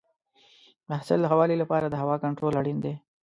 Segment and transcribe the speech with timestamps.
[0.87, 2.93] د حاصل د ښه والي لپاره د هوا کنټرول اړین دی.